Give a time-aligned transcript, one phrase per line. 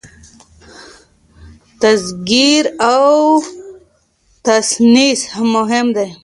[1.81, 3.03] تذکير او
[4.45, 5.21] تانيث
[5.53, 6.07] مهم دي.